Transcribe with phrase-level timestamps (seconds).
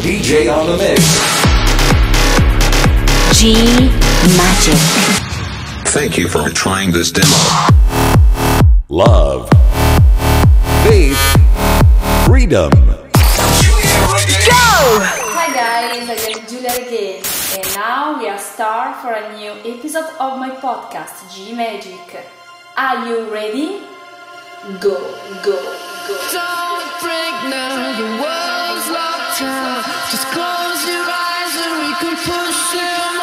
[0.00, 1.02] DJ on the mix.
[3.38, 3.54] G
[4.36, 4.80] Magic.
[5.92, 7.28] Thank you for trying this demo.
[8.88, 9.48] Love.
[10.84, 11.18] Faith.
[12.26, 12.70] Freedom.
[12.70, 13.00] Go!
[15.36, 17.22] Hi guys, I am Giulia Regain,
[17.54, 22.26] and now we are start for a new episode of my podcast G Magic.
[22.76, 23.82] Are you ready?
[24.80, 24.96] Go,
[25.44, 25.56] go,
[26.08, 26.16] go.
[26.32, 33.00] Don't break now, the world's locked Just close your eyes and we can push them
[33.00, 33.13] all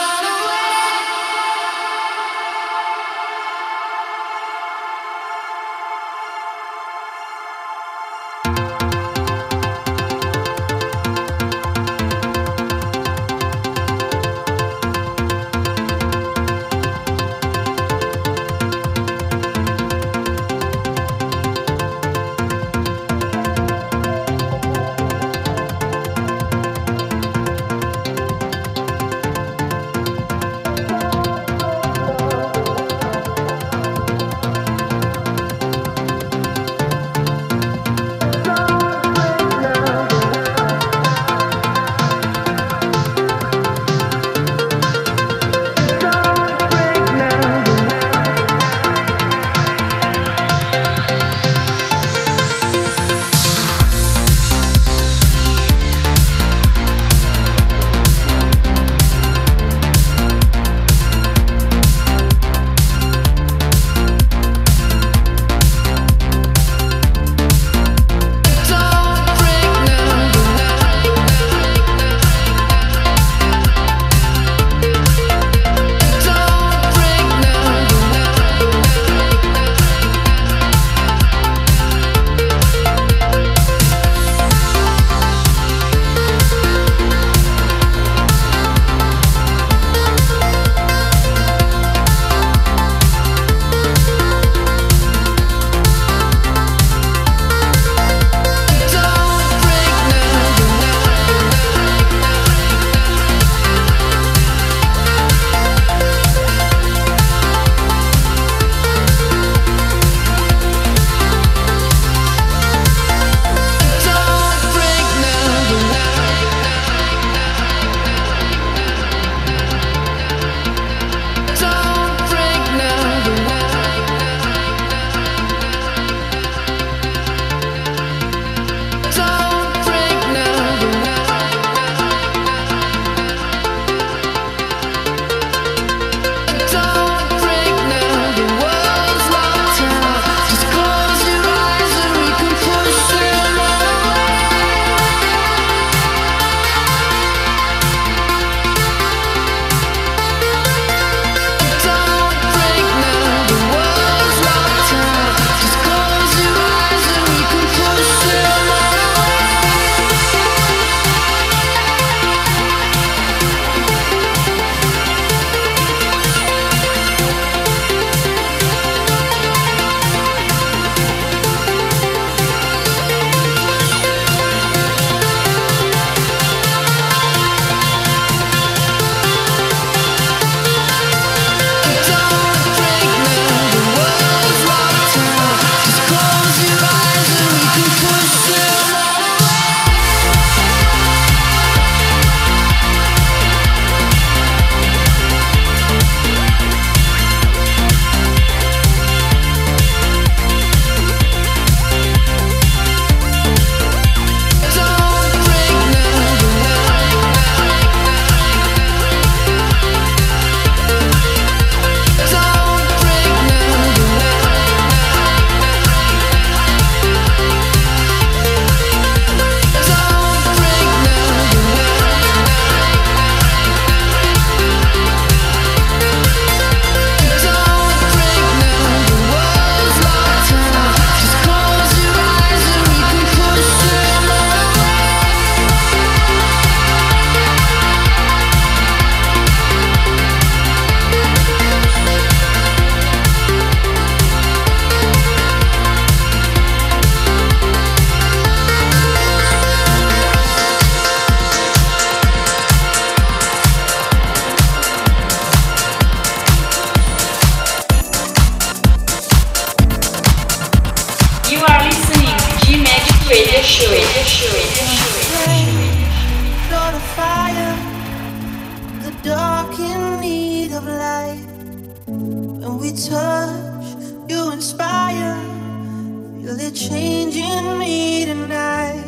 [276.61, 279.03] they're changing me tonight.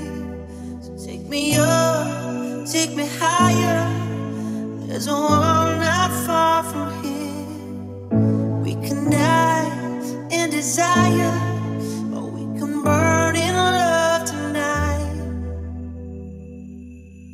[0.82, 3.82] So take me up, take me higher.
[4.88, 7.46] There's a wall not far from here.
[8.64, 9.70] We can die
[10.32, 11.34] in desire,
[12.16, 15.14] or we can burn in love tonight.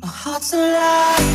[0.02, 1.29] Our hearts alive.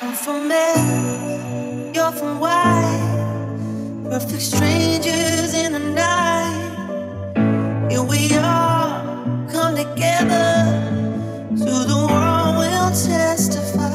[0.00, 3.24] I'm from L, you're from Y.
[4.04, 6.94] Perfect strangers in the night.
[7.90, 9.02] Here we are,
[9.50, 11.02] come together.
[11.50, 13.90] To the world, we'll testify.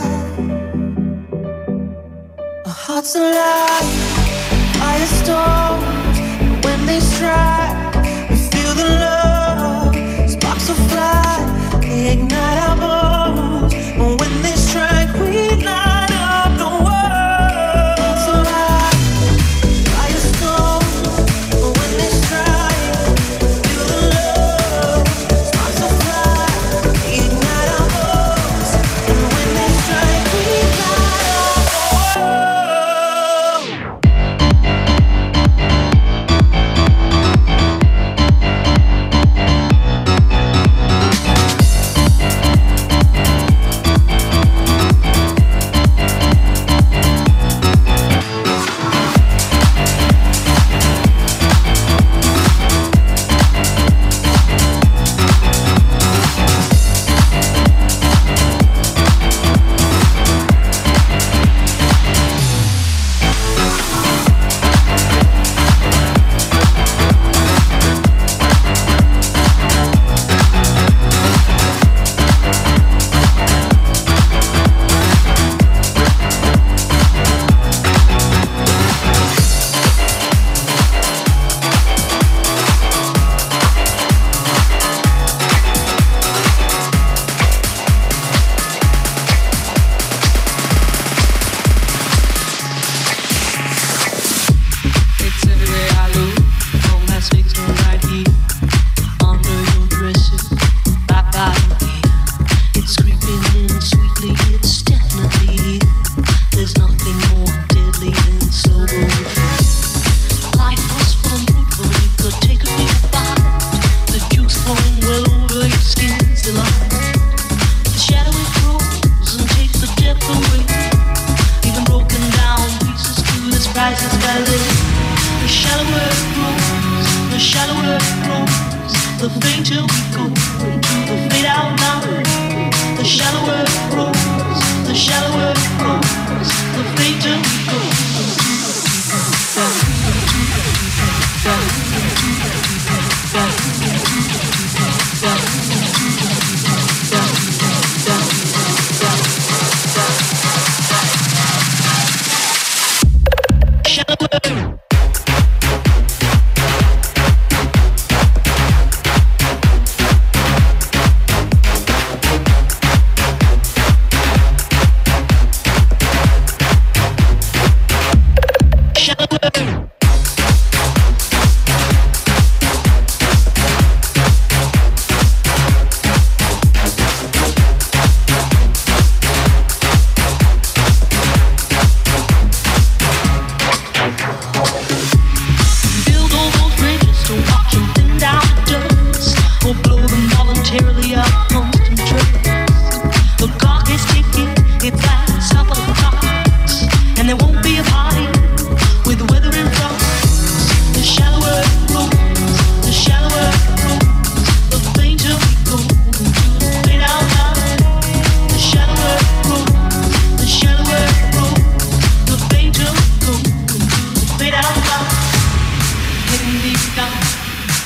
[2.66, 4.10] Our hearts alive,
[4.80, 5.63] by storm.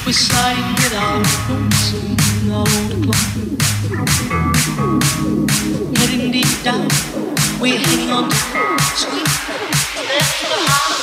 [0.07, 2.47] We're siding with our weapons in
[6.31, 6.87] deep down,
[7.59, 8.35] we're hanging on to
[8.95, 9.25] sweet.
[9.25, 10.96] That's the heart.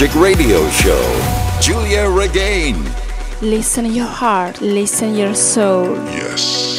[0.00, 2.82] Magic Radio Show, Giulia Regain.
[3.42, 5.94] Listen your heart, listen your soul.
[6.06, 6.69] Yes.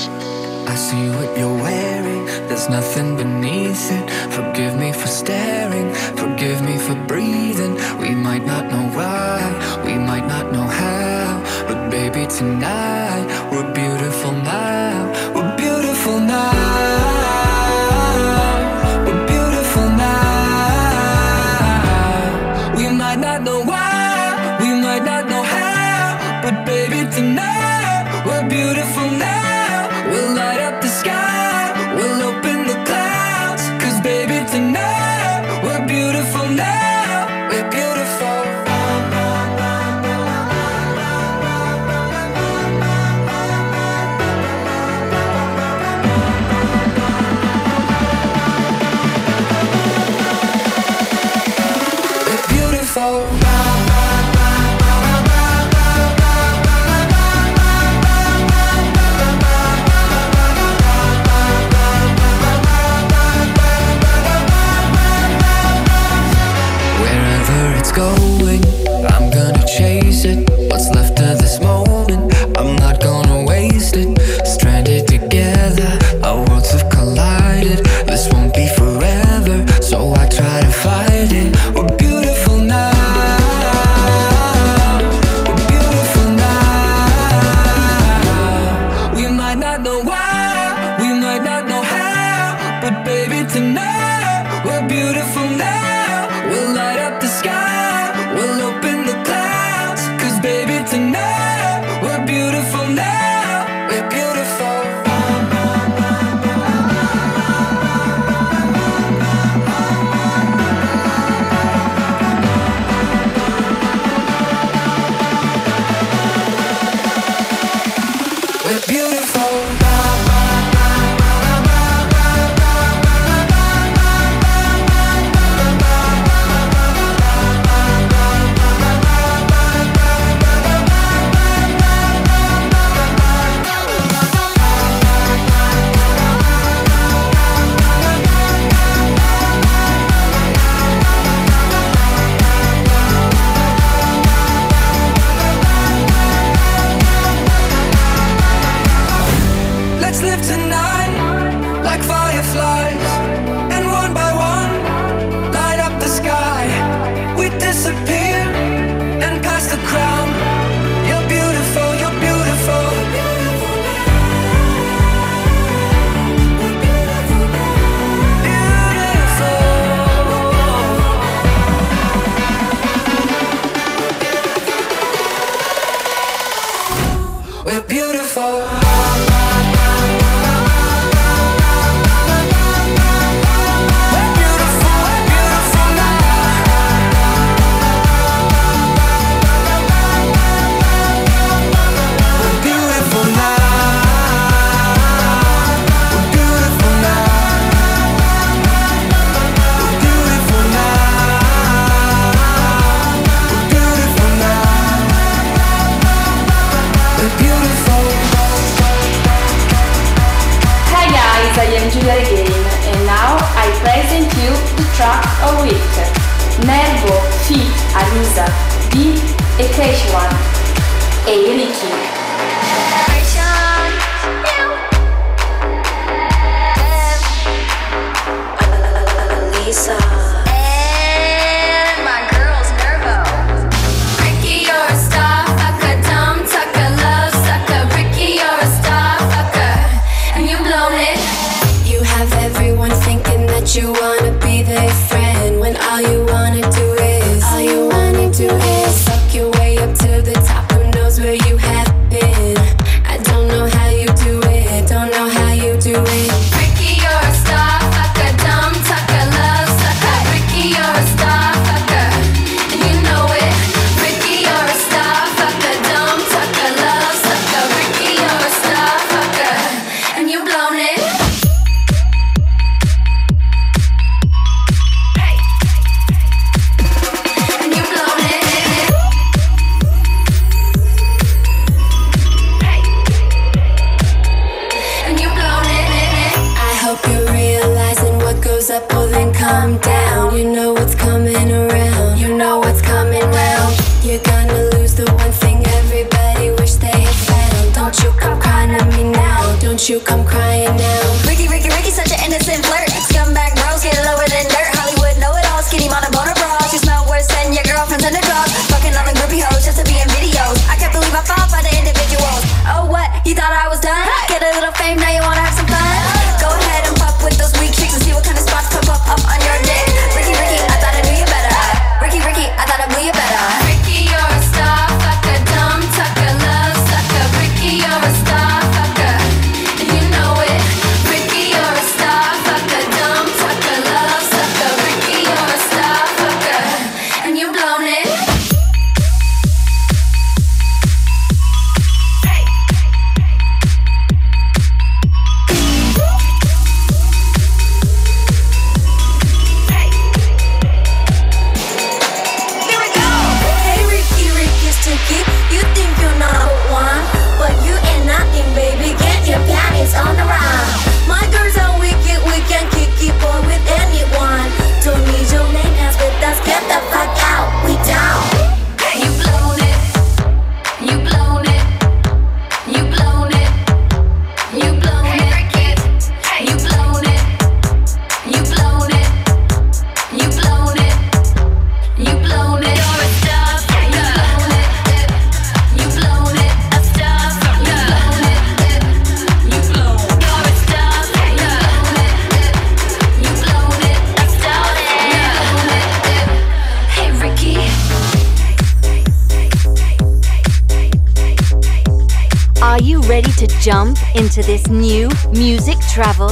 [404.21, 406.29] into this new music travel?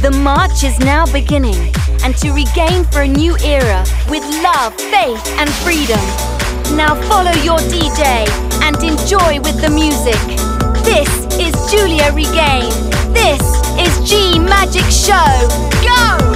[0.00, 1.70] The march is now beginning,
[2.02, 6.00] and to regain for a new era with love, faith, and freedom.
[6.74, 8.26] Now follow your DJ
[8.64, 10.22] and enjoy with the music.
[10.84, 12.72] This is Giulia Regain.
[13.12, 13.42] This
[13.78, 15.48] is G Magic Show.
[15.84, 16.31] Go!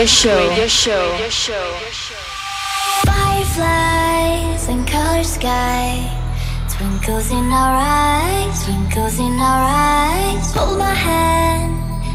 [0.00, 0.48] radio show.
[0.48, 1.12] Radio show.
[1.12, 2.14] Radio show.
[3.04, 6.08] Fireflies and colored sky.
[6.70, 10.54] Twinkles in our eyes, twinkles in our eyes.
[10.54, 11.74] Hold my hand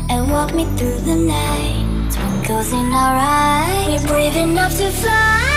[0.09, 2.09] and walk me through the night.
[2.09, 4.01] Twinkles in our eyes.
[4.01, 5.54] We're brave enough to fly.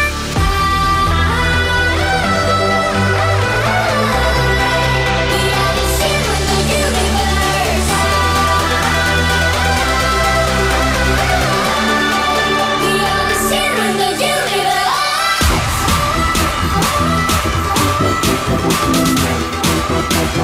[18.71, 20.43] Thank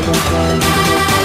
[1.19, 1.24] you.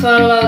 [0.00, 0.39] Chwała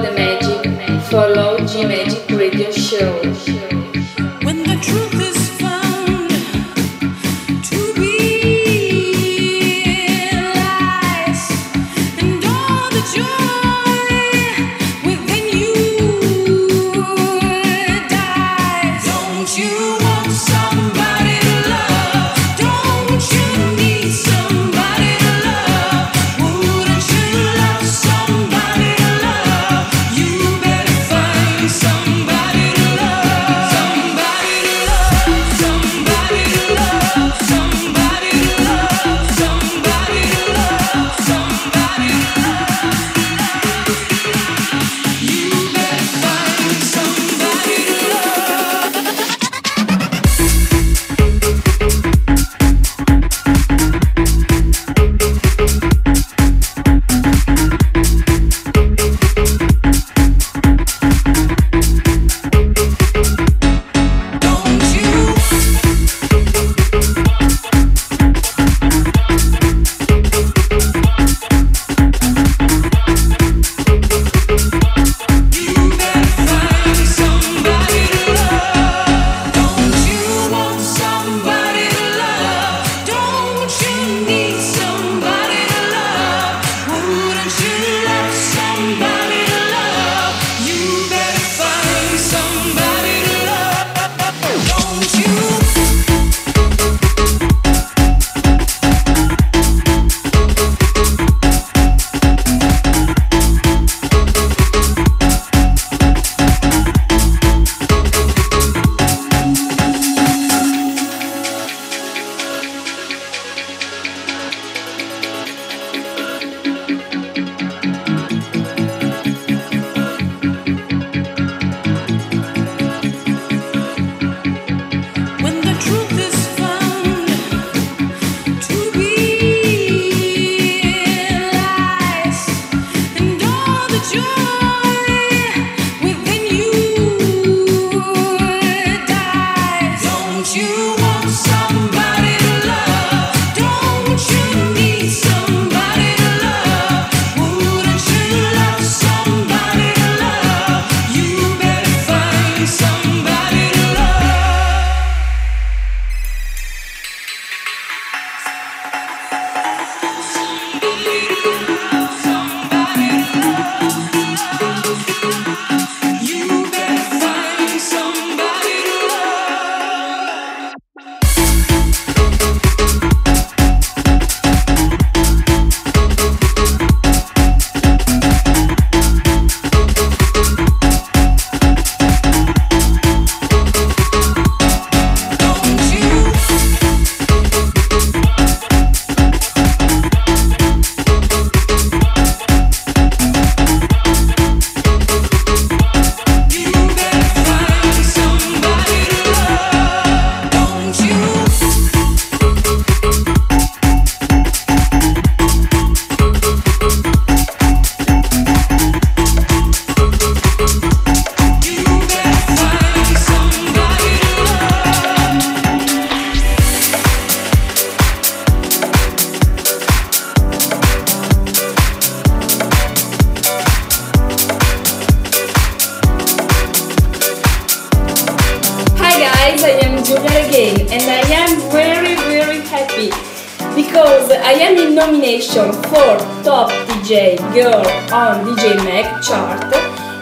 [237.13, 239.63] DJ Girl on DJ Mag chart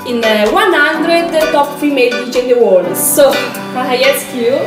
[0.09, 2.97] in uh, 100 top female DJ in the world.
[2.97, 3.30] So
[3.76, 4.59] I ask you,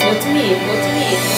[0.00, 1.37] vote me, vote me.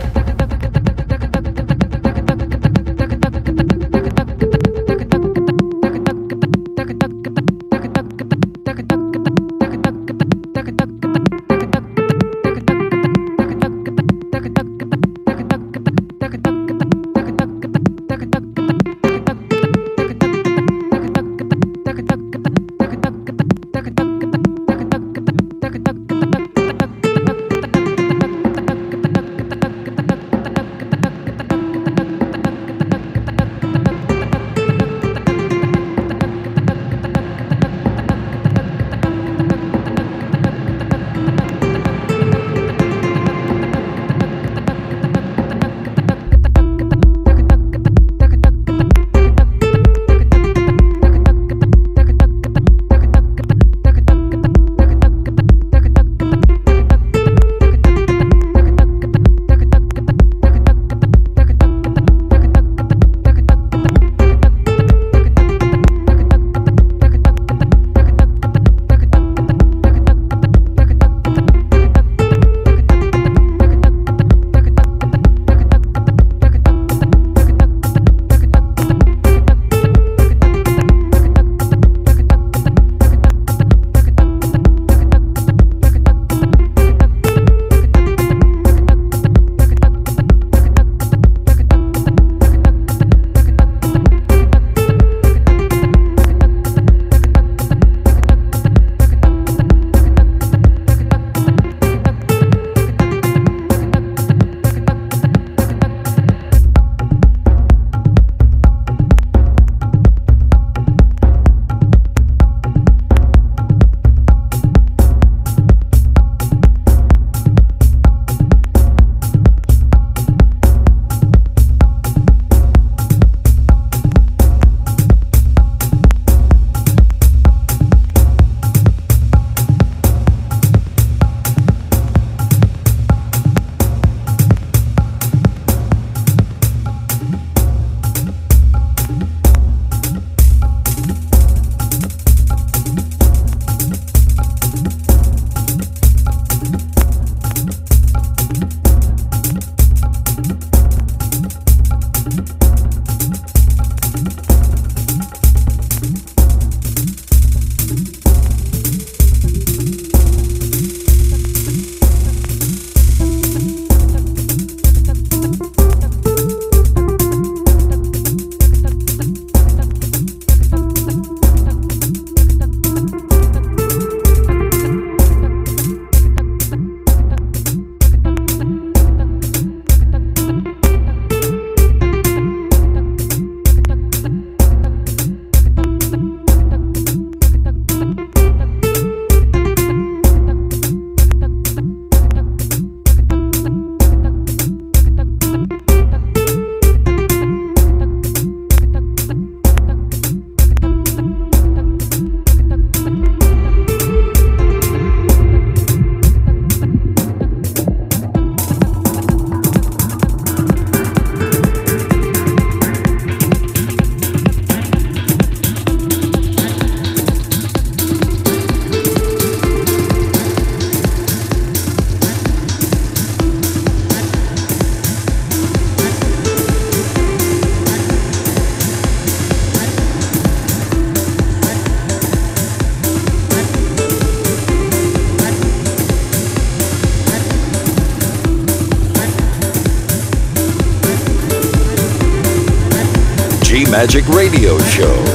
[244.01, 245.30] Magic Radio Show.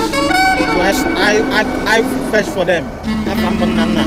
[0.00, 0.10] us.
[0.10, 2.84] So I, I, I fetch for them.
[3.24, 4.04] Nana.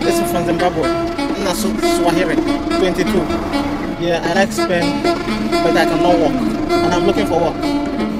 [0.00, 0.82] This is from Zimbabwe.
[0.82, 3.08] Nana Swahili, 22.
[4.02, 5.02] Yeah, I like Spain,
[5.62, 7.56] but I cannot walk, And I'm looking for work.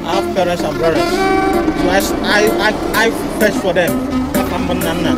[0.04, 1.02] I have parents and brothers.
[1.02, 3.90] So I, I, I, I fetch for them.
[4.52, 5.14] Nana.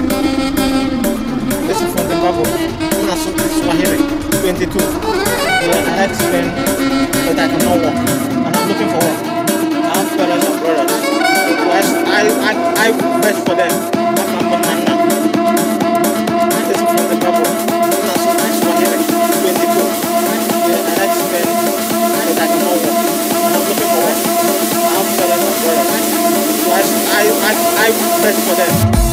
[1.66, 2.48] This is from Zimbabwe.
[3.04, 3.98] Nana Swahili,
[4.40, 4.78] 22.
[5.64, 6.48] Yeah, I like Spain,
[7.26, 9.20] but I cannot walk, And I'm looking for work.
[9.84, 10.70] I have parents I,
[12.06, 12.24] I,
[12.78, 12.92] I
[13.44, 13.70] for them.
[27.06, 27.92] I, I, I
[28.22, 29.03] press for them.